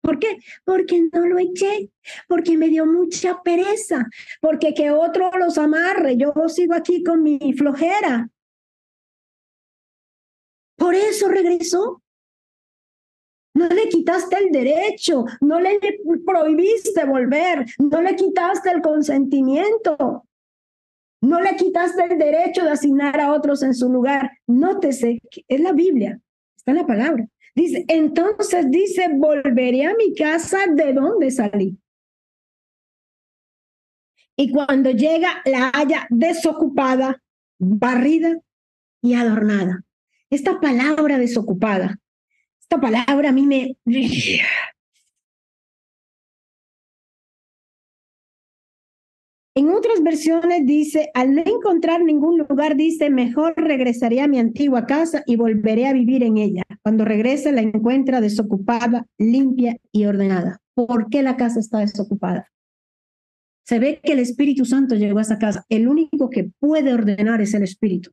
[0.03, 0.39] ¿Por qué?
[0.65, 1.91] Porque no lo eché,
[2.29, 4.09] porque me dio mucha pereza,
[4.41, 8.29] porque que otro los amarre, yo sigo aquí con mi flojera.
[10.77, 12.03] Por eso regresó.
[13.55, 15.79] No le quitaste el derecho, no le
[16.25, 20.27] prohibiste volver, no le quitaste el consentimiento,
[21.21, 24.33] no le quitaste el derecho de asignar a otros en su lugar.
[24.47, 26.19] Nótese, es la Biblia,
[26.57, 27.29] está en la palabra.
[27.55, 31.79] Dice, entonces dice, volveré a mi casa de donde salí.
[34.37, 37.23] Y cuando llega, la haya desocupada,
[37.59, 38.39] barrida
[39.03, 39.85] y adornada.
[40.31, 41.99] Esta palabra desocupada
[42.73, 43.77] esta palabra a mí me...
[49.55, 54.87] En otras versiones dice, al no encontrar ningún lugar, dice, mejor regresaré a mi antigua
[54.87, 56.63] casa y volveré a vivir en ella.
[56.83, 60.63] Cuando regrese la encuentra desocupada, limpia y ordenada.
[60.75, 62.51] ¿Por qué la casa está desocupada?
[63.67, 65.67] Se ve que el Espíritu Santo llegó a esa casa.
[65.69, 68.11] El único que puede ordenar es el Espíritu.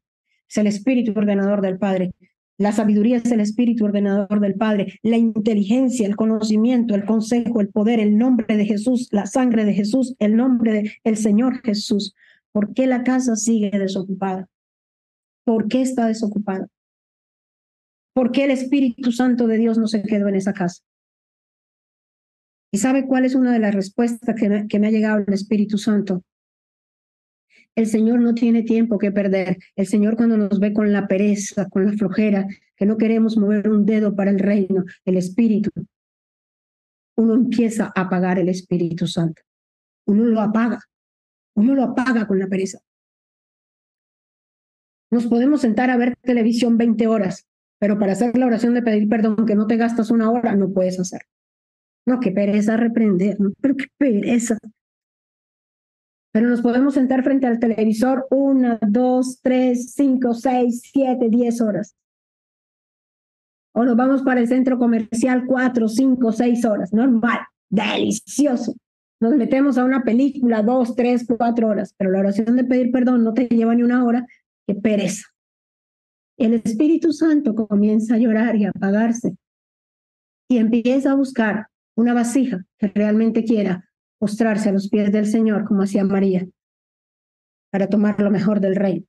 [0.50, 2.12] Es el Espíritu ordenador del Padre.
[2.60, 7.70] La sabiduría es el espíritu ordenador del Padre, la inteligencia, el conocimiento, el consejo, el
[7.70, 12.14] poder, el nombre de Jesús, la sangre de Jesús, el nombre del Señor Jesús.
[12.52, 14.50] ¿Por qué la casa sigue desocupada?
[15.46, 16.68] ¿Por qué está desocupada?
[18.14, 20.84] ¿Por qué el Espíritu Santo de Dios no se quedó en esa casa?
[22.74, 25.34] ¿Y sabe cuál es una de las respuestas que me, que me ha llegado el
[25.34, 26.24] Espíritu Santo?
[27.80, 29.58] El Señor no tiene tiempo que perder.
[29.78, 33.70] El Señor cuando nos ve con la pereza, con la flojera, que no queremos mover
[33.70, 35.72] un dedo para el reino, el Espíritu,
[37.16, 39.44] uno empieza a apagar el Espíritu Santo.
[40.08, 40.82] Uno lo apaga.
[41.56, 42.80] Uno lo apaga con la pereza.
[45.10, 47.48] Nos podemos sentar a ver televisión 20 horas,
[47.80, 50.74] pero para hacer la oración de pedir perdón, que no te gastas una hora, no
[50.74, 51.22] puedes hacer.
[52.06, 54.58] No, qué pereza reprender, pero qué pereza.
[56.32, 61.96] Pero nos podemos sentar frente al televisor una, dos, tres, cinco, seis, siete, diez horas.
[63.74, 66.94] O nos vamos para el centro comercial cuatro, cinco, seis horas.
[66.94, 67.40] Normal,
[67.70, 68.76] delicioso.
[69.20, 71.94] Nos metemos a una película dos, tres, cuatro horas.
[71.98, 74.28] Pero la oración de pedir perdón no te lleva ni una hora.
[74.68, 75.24] Qué pereza.
[76.38, 79.36] El Espíritu Santo comienza a llorar y a apagarse.
[80.48, 83.89] Y empieza a buscar una vasija que realmente quiera
[84.20, 86.48] postrarse a los pies del Señor como hacía María,
[87.72, 89.06] para tomar lo mejor del rey.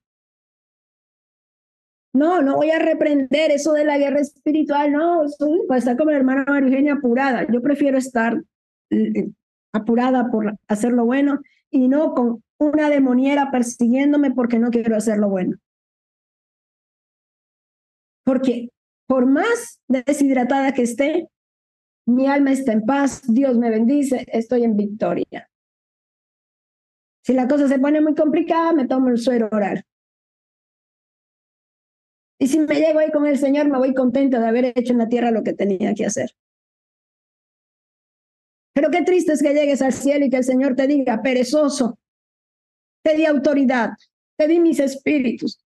[2.13, 5.23] No, no voy a reprender eso de la guerra espiritual, no,
[5.67, 7.47] para estar como la hermana María apurada.
[7.51, 8.41] Yo prefiero estar
[8.89, 9.29] eh,
[9.73, 15.17] apurada por hacer lo bueno y no con una demoniera persiguiéndome porque no quiero hacer
[15.17, 15.57] lo bueno.
[18.23, 18.69] Porque
[19.07, 21.27] por más deshidratada que esté,
[22.11, 25.49] mi alma está en paz, Dios me bendice, estoy en victoria.
[27.23, 29.83] Si la cosa se pone muy complicada, me tomo el suero oral.
[32.39, 34.99] Y si me llego ahí con el Señor, me voy contenta de haber hecho en
[34.99, 36.31] la tierra lo que tenía que hacer.
[38.73, 41.99] Pero qué triste es que llegues al cielo y que el Señor te diga, perezoso,
[43.03, 43.91] te di autoridad,
[44.37, 45.59] te di mis espíritus,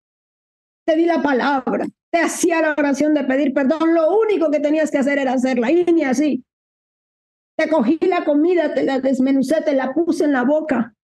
[0.85, 4.91] te di la palabra, te hacía la oración de pedir perdón, lo único que tenías
[4.91, 6.45] que hacer era hacerla, y ni así.
[7.57, 10.95] Te cogí la comida, te la desmenucé, te la puse en la boca.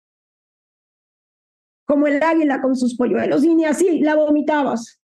[1.86, 5.00] Como el águila con sus polluelos, y ni así la vomitabas.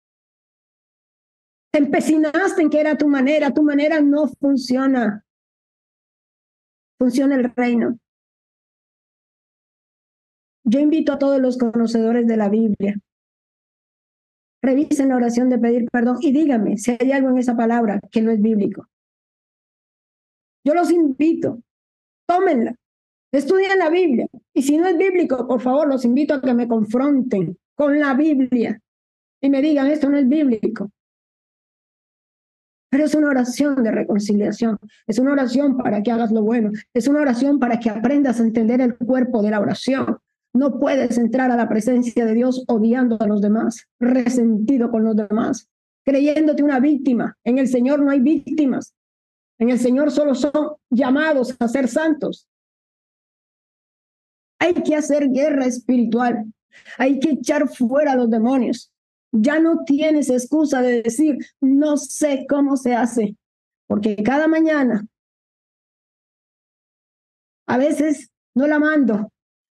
[1.73, 5.25] Te empecinaste en que era tu manera, tu manera no funciona.
[6.99, 7.99] Funciona el reino.
[10.65, 12.97] Yo invito a todos los conocedores de la Biblia.
[14.63, 18.21] Revisen la oración de pedir perdón y díganme si hay algo en esa palabra que
[18.21, 18.87] no es bíblico.
[20.65, 21.63] Yo los invito,
[22.27, 22.75] tómenla,
[23.33, 24.27] estudien la Biblia.
[24.53, 28.15] Y si no es bíblico, por favor, los invito a que me confronten con la
[28.15, 28.81] Biblia
[29.41, 30.91] y me digan, esto no es bíblico.
[32.91, 37.07] Pero es una oración de reconciliación, es una oración para que hagas lo bueno, es
[37.07, 40.19] una oración para que aprendas a entender el cuerpo de la oración.
[40.53, 45.15] No puedes entrar a la presencia de Dios odiando a los demás, resentido con los
[45.15, 45.69] demás,
[46.05, 47.37] creyéndote una víctima.
[47.45, 48.95] En el Señor no hay víctimas.
[49.59, 52.49] En el Señor solo son llamados a ser santos.
[54.59, 56.53] Hay que hacer guerra espiritual.
[56.99, 58.91] Hay que echar fuera a los demonios.
[59.33, 63.37] Ya no tienes excusa de decir, no sé cómo se hace,
[63.87, 65.07] porque cada mañana,
[67.67, 69.31] a veces no la mando,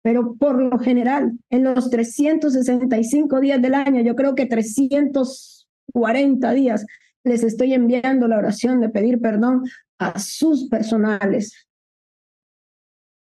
[0.05, 6.85] pero por lo general, en los 365 días del año, yo creo que 340 días,
[7.25, 9.65] les estoy enviando la oración de pedir perdón
[9.99, 11.67] a sus personales.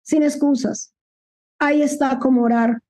[0.02, 0.94] Sin excusas.
[1.58, 2.80] Ahí está cómo orar,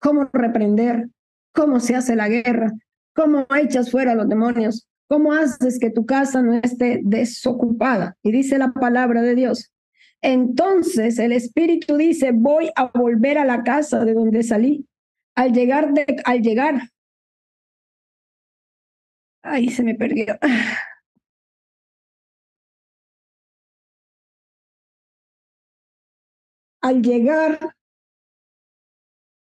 [0.00, 1.10] cómo reprender,
[1.54, 2.72] cómo se hace la guerra,
[3.14, 8.16] cómo echas fuera a los demonios, cómo haces que tu casa no esté desocupada.
[8.24, 9.70] Y dice la palabra de Dios.
[10.22, 14.86] Entonces el Espíritu dice, voy a volver a la casa de donde salí.
[15.34, 16.82] Al llegar, de, al llegar,
[19.42, 20.38] ahí se me perdió.
[26.82, 27.74] Al llegar,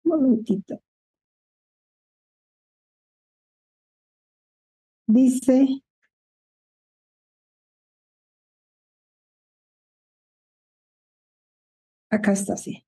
[0.04, 0.80] un momentito.
[5.08, 5.82] dice,
[12.10, 12.84] acá está, sí.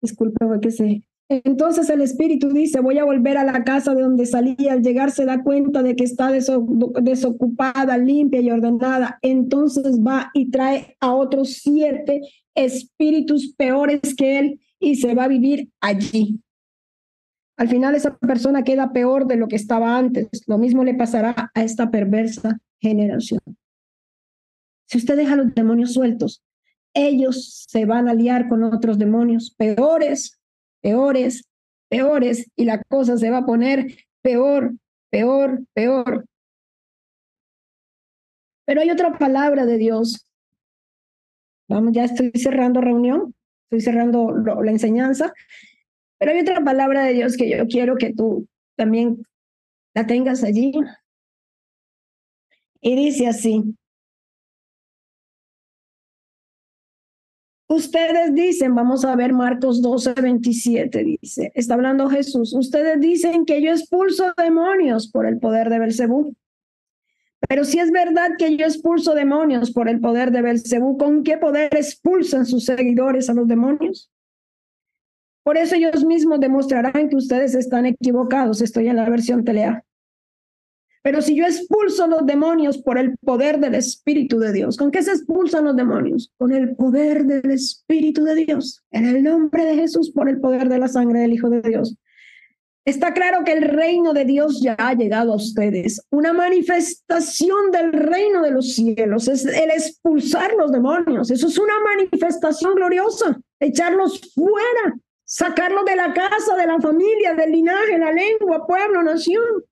[0.00, 1.02] Disculpe, que.
[1.28, 4.56] Entonces el espíritu dice, voy a volver a la casa de donde salí.
[4.68, 9.18] Al llegar se da cuenta de que está desocupada, limpia y ordenada.
[9.22, 12.20] Entonces va y trae a otros siete
[12.54, 16.40] espíritus peores que él y se va a vivir allí.
[17.56, 20.28] Al final esa persona queda peor de lo que estaba antes.
[20.46, 23.40] Lo mismo le pasará a esta perversa generación.
[24.88, 26.44] Si usted deja a los demonios sueltos,
[26.96, 30.40] ellos se van a liar con otros demonios peores,
[30.80, 31.44] peores,
[31.88, 33.86] peores, y la cosa se va a poner
[34.22, 34.74] peor,
[35.10, 36.24] peor, peor.
[38.64, 40.26] Pero hay otra palabra de Dios.
[41.68, 43.34] Vamos, ya estoy cerrando reunión,
[43.64, 45.32] estoy cerrando la enseñanza.
[46.18, 49.22] Pero hay otra palabra de Dios que yo quiero que tú también
[49.94, 50.72] la tengas allí.
[52.80, 53.76] Y dice así.
[57.68, 63.60] Ustedes dicen, vamos a ver Marcos 12, 27, dice, está hablando Jesús, ustedes dicen que
[63.60, 66.36] yo expulso demonios por el poder de Belcebú.
[67.48, 71.38] Pero si es verdad que yo expulso demonios por el poder de Belcebú, ¿con qué
[71.38, 74.10] poder expulsan sus seguidores a los demonios?
[75.42, 78.62] Por eso ellos mismos demostrarán que ustedes están equivocados.
[78.62, 79.84] Estoy en la versión telea.
[81.06, 85.04] Pero si yo expulso los demonios por el poder del Espíritu de Dios, ¿con qué
[85.04, 86.32] se expulsan los demonios?
[86.36, 90.68] Con el poder del Espíritu de Dios, en el nombre de Jesús, por el poder
[90.68, 91.96] de la sangre del Hijo de Dios.
[92.84, 96.04] Está claro que el reino de Dios ya ha llegado a ustedes.
[96.10, 101.30] Una manifestación del reino de los cielos es el expulsar los demonios.
[101.30, 104.96] Eso es una manifestación gloriosa, echarlos fuera
[105.26, 109.64] sacarlo de la casa, de la familia, del linaje, la lengua, pueblo, nación.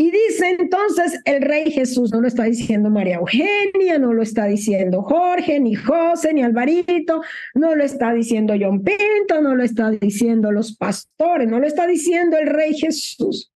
[0.00, 4.46] Y dice entonces el rey Jesús, no lo está diciendo María Eugenia, no lo está
[4.46, 7.20] diciendo Jorge, ni José, ni Alvarito,
[7.52, 11.86] no lo está diciendo John Pinto, no lo está diciendo los pastores, no lo está
[11.86, 13.52] diciendo el rey Jesús.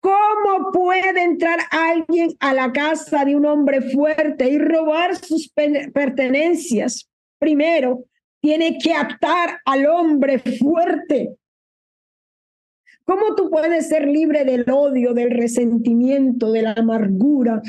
[0.00, 5.52] ¿Cómo puede entrar alguien a la casa de un hombre fuerte y robar sus
[5.92, 7.06] pertenencias?
[7.38, 8.06] Primero,
[8.40, 11.36] tiene que atar al hombre fuerte.
[13.06, 17.62] ¿Cómo tú puedes ser libre del odio, del resentimiento, de la amargura,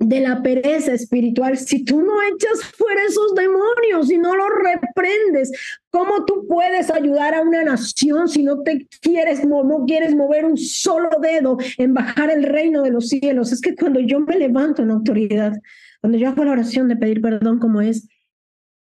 [0.00, 5.52] de la pereza espiritual si tú no echas fuera esos demonios y no los reprendes?
[5.90, 10.56] ¿Cómo tú puedes ayudar a una nación si no te quieres, no quieres mover un
[10.56, 13.52] solo dedo en bajar el reino de los cielos?
[13.52, 15.52] Es que cuando yo me levanto en autoridad,
[16.00, 18.08] Cuando yo hago la oración de pedir perdón como es,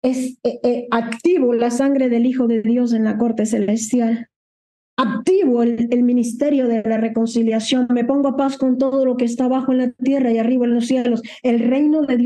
[0.02, 4.28] es eh, eh, activo la sangre del Hijo de Dios en la corte celestial.
[4.98, 7.86] Activo el, ministerio de la reconciliación.
[7.90, 10.66] Me pongo a paz con todo lo que está abajo en la tierra y arriba
[10.66, 11.22] en los cielos.
[11.42, 12.20] El reino de Dios